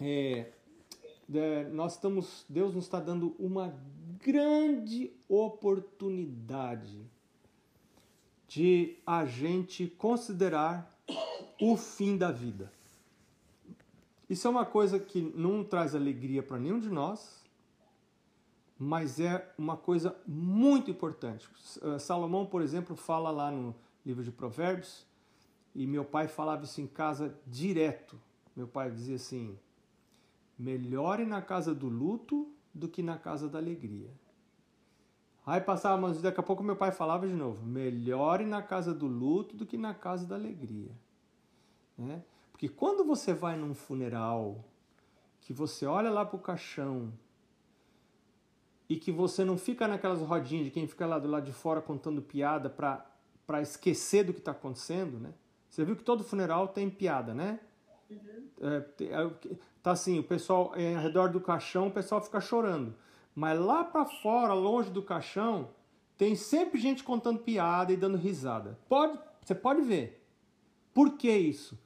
[0.00, 0.52] é,
[1.32, 3.74] é, nós estamos, Deus nos está dando uma
[4.24, 7.00] grande oportunidade
[8.48, 10.92] de a gente considerar
[11.60, 12.70] o fim da vida.
[14.28, 17.42] Isso é uma coisa que não traz alegria para nenhum de nós,
[18.78, 21.48] mas é uma coisa muito importante.
[21.82, 23.74] Eh, Salomão, por exemplo, fala lá no
[24.04, 25.06] livro de Provérbios,
[25.74, 28.20] e meu pai falava isso em casa direto.
[28.56, 29.58] Meu pai dizia assim:
[30.58, 34.10] melhore na casa do luto do que na casa da alegria.
[35.44, 39.06] Aí passava, mas daqui a pouco meu pai falava de novo: melhore na casa do
[39.06, 40.92] luto do que na casa da alegria.
[41.98, 42.22] Né?
[42.52, 44.64] Porque quando você vai num funeral,
[45.40, 47.12] que você olha lá pro caixão
[48.88, 51.80] e que você não fica naquelas rodinhas de quem fica lá do lado de fora
[51.80, 55.32] contando piada para esquecer do que está acontecendo, né?
[55.68, 57.58] Você viu que todo funeral tem piada, né?
[58.10, 58.48] Uhum.
[58.60, 59.30] É, é
[59.82, 62.94] tá assim, o pessoal é, ao redor do caixão, o pessoal fica chorando.
[63.34, 65.70] Mas lá para fora, longe do caixão,
[66.16, 68.78] tem sempre gente contando piada e dando risada.
[68.88, 70.24] Pode, você pode ver.
[70.94, 71.78] Por que isso?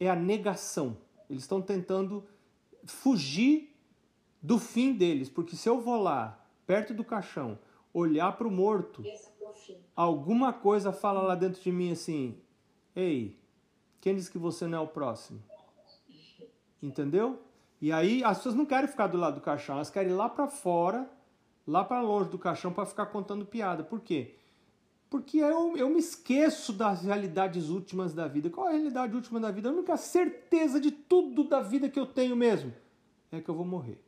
[0.00, 0.96] É a negação.
[1.28, 2.24] Eles estão tentando
[2.84, 3.74] fugir
[4.42, 7.58] do fim deles, porque se eu vou lá, perto do caixão,
[7.92, 9.02] olhar para o morto,
[9.94, 12.38] alguma coisa fala lá dentro de mim assim:
[12.94, 13.38] Ei,
[14.00, 15.42] quem diz que você não é o próximo?
[16.82, 17.40] Entendeu?
[17.80, 20.28] E aí as pessoas não querem ficar do lado do caixão, elas querem ir lá
[20.28, 21.10] para fora,
[21.66, 23.82] lá para longe do caixão para ficar contando piada.
[23.82, 24.34] Por quê?
[25.08, 28.50] Porque eu, eu me esqueço das realidades últimas da vida.
[28.50, 29.68] Qual é a realidade última da vida?
[29.68, 32.72] A única certeza de tudo da vida que eu tenho mesmo
[33.30, 34.00] é que eu vou morrer.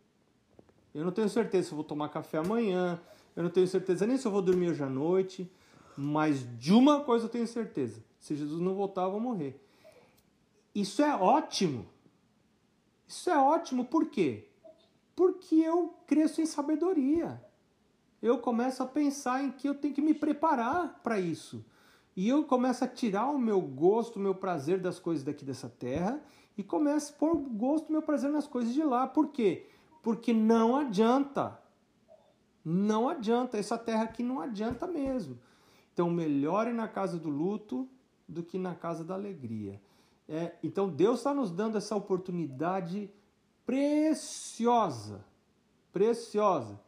[0.95, 3.01] Eu não tenho certeza se eu vou tomar café amanhã,
[3.37, 5.51] eu não tenho certeza nem se eu vou dormir hoje à noite,
[5.97, 9.63] mas de uma coisa eu tenho certeza: se Jesus não voltar, eu vou morrer.
[10.75, 11.87] Isso é ótimo.
[13.09, 14.51] Isso é ótimo, por quê?
[15.17, 17.43] Porque eu cresço em sabedoria.
[18.21, 21.65] Eu começo a pensar em que eu tenho que me preparar para isso.
[22.15, 25.69] E eu começo a tirar o meu gosto, o meu prazer das coisas daqui dessa
[25.69, 26.21] terra
[26.57, 29.07] e começo a pôr o gosto, o meu prazer nas coisas de lá.
[29.07, 29.67] Por quê?
[30.03, 31.59] Porque não adianta.
[32.63, 33.57] Não adianta.
[33.57, 35.39] Essa terra aqui não adianta mesmo.
[35.95, 37.89] Então, melhore na casa do luto
[38.29, 39.81] do que na casa da alegria.
[40.29, 43.11] É, então Deus está nos dando essa oportunidade
[43.65, 45.25] preciosa,
[45.91, 46.79] preciosa,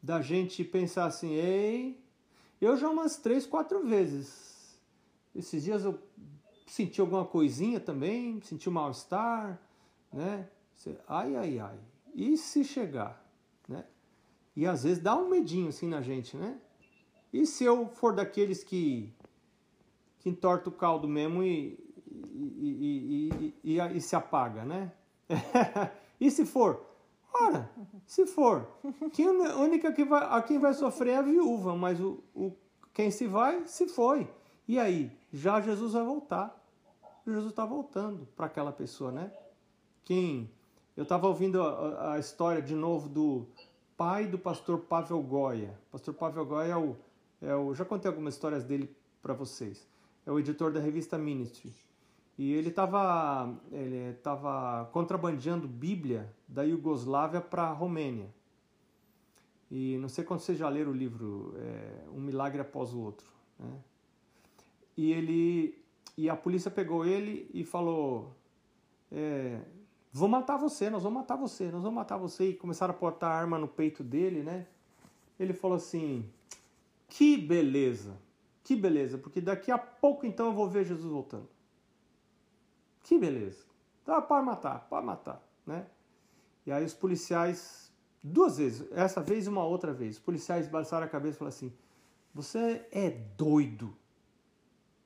[0.00, 2.00] da gente pensar assim, ei,
[2.60, 4.78] eu já umas três, quatro vezes.
[5.34, 5.98] Esses dias eu
[6.66, 9.60] senti alguma coisinha também, senti um mal-estar,
[10.12, 10.48] né?
[11.08, 11.78] Ai, ai, ai.
[12.14, 13.24] E se chegar,
[13.68, 13.84] né?
[14.54, 16.58] E às vezes dá um medinho assim na gente, né?
[17.32, 19.12] E se eu for daqueles que,
[20.20, 21.85] que entorta o caldo mesmo e,
[22.34, 24.92] e, e, e, e, se apaga, né?
[26.20, 26.84] e se for?
[27.32, 27.70] Ora,
[28.06, 28.66] se for,
[29.12, 32.52] quem, a única que vai, a quem vai sofrer é a viúva, mas o, o,
[32.94, 34.26] quem se vai, se foi.
[34.66, 35.12] E aí?
[35.32, 36.56] Já Jesus vai voltar.
[37.26, 39.30] Jesus está voltando para aquela pessoa, né?
[40.04, 40.50] Quem?
[40.96, 43.46] Eu estava ouvindo a, a, história de novo do
[43.96, 45.78] pai do pastor Pavel Goya.
[45.92, 46.96] pastor Pavel Goya é o,
[47.42, 47.74] é o.
[47.74, 49.86] Já contei algumas histórias dele para vocês.
[50.24, 51.74] É o editor da revista Ministry.
[52.38, 58.28] E ele estava ele tava contrabandeando Bíblia da Iugoslávia para a Romênia.
[59.70, 63.26] E não sei quando vocês já leram o livro é, Um Milagre Após o Outro.
[63.58, 63.78] Né?
[64.96, 65.82] E ele
[66.16, 68.34] e a polícia pegou ele e falou:
[69.10, 69.60] é,
[70.12, 72.50] Vou matar você, nós vamos matar você, nós vamos matar você.
[72.50, 74.66] E começaram a botar arma no peito dele, né?
[75.38, 76.28] Ele falou assim:
[77.08, 78.16] Que beleza,
[78.64, 81.48] que beleza, porque daqui a pouco então eu vou ver Jesus voltando.
[83.06, 83.64] Que beleza.
[84.04, 85.86] Tá, pode matar, pode matar, né?
[86.66, 91.06] E aí os policiais, duas vezes, essa vez e uma outra vez, os policiais balançaram
[91.06, 91.72] a cabeça e falaram assim:
[92.34, 93.96] Você é doido.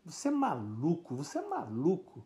[0.03, 2.25] Você é maluco, você é maluco.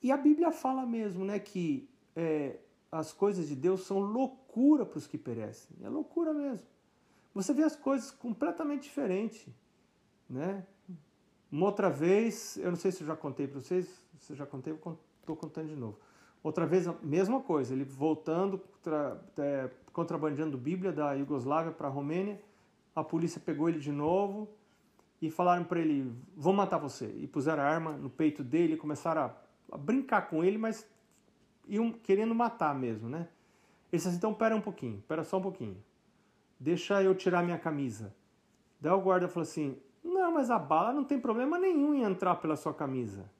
[0.00, 2.60] E a Bíblia fala mesmo, né, que é,
[2.92, 5.76] as coisas de Deus são loucura para os que perecem.
[5.82, 6.64] É loucura mesmo.
[7.34, 9.48] Você vê as coisas completamente diferentes,
[10.30, 10.64] né?
[11.50, 14.72] Uma outra vez, eu não sei se eu já contei para vocês, eu já contei,
[14.72, 15.98] estou contando de novo.
[16.42, 18.60] Outra vez, a mesma coisa, ele voltando,
[19.38, 22.40] é, contrabandeando Bíblia da Iugoslávia para a Romênia,
[22.94, 24.48] a polícia pegou ele de novo
[25.20, 27.06] e falaram para ele: vou matar você.
[27.20, 29.34] E puseram a arma no peito dele, começaram a,
[29.72, 30.86] a brincar com ele, mas
[31.68, 33.28] iam querendo matar mesmo, né?
[33.92, 35.76] Ele disse assim: então pera um pouquinho, pera só um pouquinho,
[36.58, 38.12] deixa eu tirar minha camisa.
[38.80, 42.34] Daí o guarda falou assim: não, mas a bala não tem problema nenhum em entrar
[42.36, 43.30] pela sua camisa.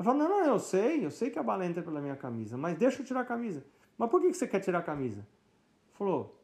[0.00, 2.56] Ela falou, não, não, eu sei, eu sei que a bala entra pela minha camisa,
[2.56, 3.62] mas deixa eu tirar a camisa.
[3.98, 5.26] Mas por que você quer tirar a camisa?
[5.92, 6.40] Falou,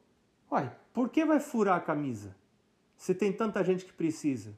[0.52, 2.36] uai, por que vai furar a camisa?
[2.98, 4.52] Se tem tanta gente que precisa.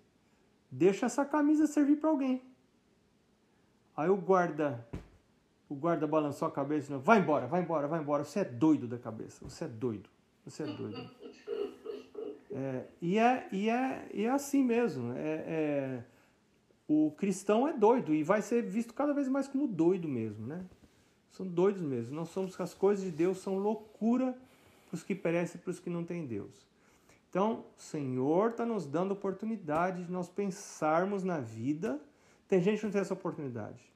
[0.69, 2.43] Deixa essa camisa servir para alguém.
[3.97, 4.85] Aí o guarda,
[5.69, 8.25] o guarda balançou a cabeça e falou, vai embora, vai embora, vai embora.
[8.25, 10.11] Você é doido da cabeça, você é doido,
[10.45, 11.09] você é doido.
[12.51, 15.13] É, e, é, e, é, e é assim mesmo.
[15.13, 16.05] É, é,
[16.89, 20.65] o cristão é doido e vai ser visto cada vez mais como doido mesmo, né?
[21.31, 22.17] São doidos mesmo.
[22.17, 24.35] Nós somos as coisas de Deus são loucura
[24.87, 26.67] para os que perecem e para os que não têm Deus.
[27.29, 32.01] Então, o Senhor está nos dando oportunidade de nós pensarmos na vida.
[32.49, 33.93] Tem gente que não tem essa oportunidade.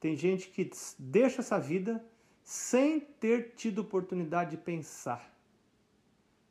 [0.00, 2.04] Tem gente que deixa essa vida
[2.42, 5.32] sem ter tido oportunidade de pensar,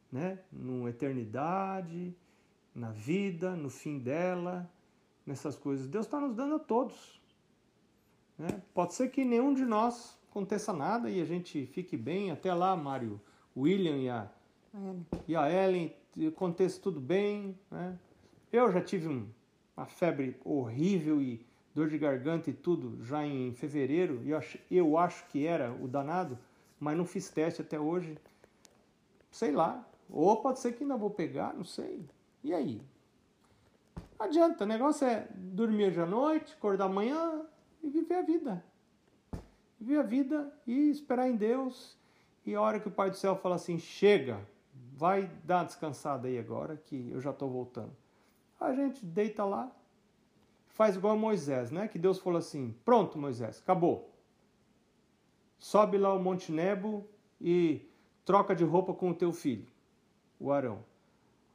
[0.10, 0.40] né?
[0.52, 2.16] Na eternidade,
[2.74, 4.70] na vida, no fim dela,
[5.28, 5.86] nessas coisas.
[5.86, 7.22] Deus está nos dando a todos.
[8.38, 8.62] Né?
[8.74, 12.76] Pode ser que nenhum de nós aconteça nada e a gente fique bem até lá,
[12.76, 13.22] Mário,
[13.56, 14.32] William e a
[15.28, 15.94] e a Ellen,
[16.28, 17.58] aconteça tudo bem.
[17.72, 17.98] Né?
[18.52, 19.28] Eu já tive um,
[19.76, 24.22] uma febre horrível e dor de garganta e tudo já em fevereiro.
[24.24, 26.38] E eu, eu acho que era o danado,
[26.80, 28.18] mas não fiz teste até hoje.
[29.32, 29.84] Sei lá.
[30.10, 32.06] Ou pode ser que ainda vou pegar, não sei.
[32.44, 32.82] E aí?
[34.20, 37.46] Não adianta, o negócio é dormir hoje à noite, acordar amanhã
[37.84, 38.64] e viver a vida.
[39.80, 41.96] Viver a vida e esperar em Deus.
[42.44, 44.40] E a hora que o Pai do Céu fala assim: chega,
[44.96, 47.96] vai dar uma descansada aí agora que eu já estou voltando.
[48.60, 49.72] A gente deita lá,
[50.66, 51.88] faz igual a Moisés, né?
[51.88, 54.12] Que Deus falou assim: pronto, Moisés, acabou.
[55.60, 57.08] Sobe lá o Monte Nebo
[57.40, 57.88] e
[58.26, 59.68] troca de roupa com o teu filho,
[60.40, 60.84] o Arão.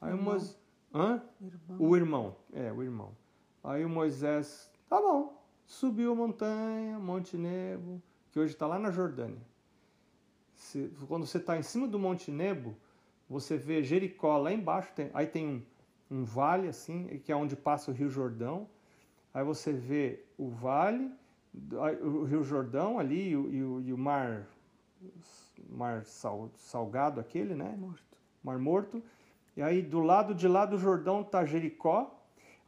[0.00, 0.61] Aí o Moisés.
[0.94, 1.22] Hã?
[1.40, 1.76] Irmão.
[1.78, 3.16] O irmão, é, o irmão.
[3.64, 8.90] Aí o Moisés, tá bom, subiu a montanha, Monte Nebo, que hoje está lá na
[8.90, 9.40] Jordânia.
[10.54, 12.76] Se, quando você está em cima do Monte Nebo,
[13.28, 15.62] você vê Jericó lá embaixo, tem, aí tem um,
[16.18, 18.68] um vale assim, que é onde passa o Rio Jordão.
[19.32, 21.10] Aí você vê o vale,
[22.02, 24.46] o Rio Jordão ali e o, e o mar,
[25.70, 27.74] mar sal, salgado aquele, né?
[27.78, 28.18] Morto.
[28.42, 29.02] Mar Morto.
[29.56, 32.18] E aí do lado de lá do Jordão tá Jericó.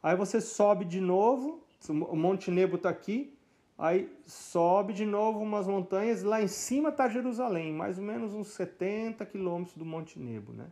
[0.01, 3.35] Aí você sobe de novo, o Monte Nebo tá aqui.
[3.77, 8.47] Aí sobe de novo umas montanhas, lá em cima está Jerusalém, mais ou menos uns
[8.49, 10.53] 70 quilômetros do Monte Nebo.
[10.53, 10.67] Né?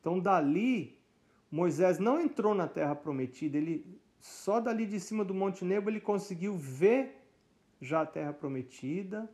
[0.00, 0.98] Então dali,
[1.50, 3.86] Moisés não entrou na terra prometida, ele
[4.18, 7.22] só dali de cima do Monte Nebo ele conseguiu ver
[7.80, 9.30] já a terra prometida,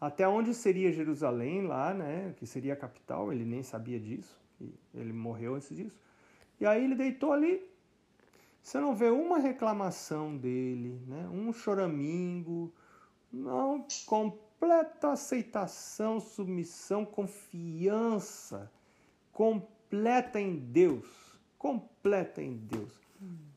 [0.00, 4.39] até onde seria Jerusalém lá, né, que seria a capital, ele nem sabia disso,
[4.94, 5.98] ele morreu antes disso.
[6.60, 7.62] E aí ele deitou ali,
[8.62, 11.28] você não vê uma reclamação dele, né?
[11.28, 12.72] um choramingo,
[13.32, 18.70] não, completa aceitação, submissão, confiança,
[19.32, 21.06] completa em Deus,
[21.56, 23.00] completa em Deus.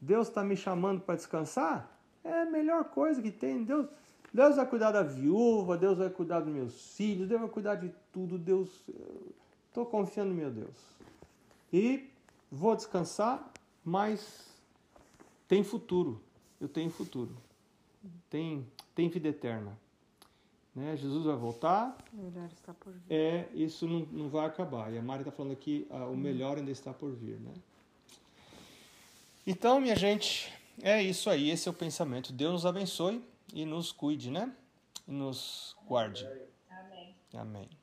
[0.02, 1.90] Deus está me chamando para descansar?
[2.24, 3.64] É a melhor coisa que tem.
[3.64, 3.88] Deus,
[4.34, 7.94] Deus vai cuidar da viúva, Deus vai cuidar dos meus filhos, Deus vai cuidar de
[8.12, 8.38] tudo.
[8.38, 8.84] Deus,
[9.74, 10.76] estou confiando no meu Deus.
[11.72, 12.08] E
[12.52, 13.52] vou descansar,
[13.84, 14.48] mas
[15.48, 16.22] tem futuro.
[16.62, 17.36] Eu tenho futuro.
[18.30, 19.76] Tem, tem vida eterna.
[20.76, 20.96] Né?
[20.96, 21.98] Jesus vai voltar.
[22.14, 23.02] O melhor está por vir.
[23.10, 24.94] É, isso não, não vai acabar.
[24.94, 27.40] E a Mari está falando aqui, ah, o melhor ainda está por vir.
[27.40, 27.54] Né?
[29.48, 31.50] Então, minha gente, é isso aí.
[31.50, 32.32] Esse é o pensamento.
[32.32, 34.54] Deus nos abençoe e nos cuide, né?
[35.08, 36.28] E nos guarde.
[36.70, 37.16] Amém.
[37.34, 37.83] Amém.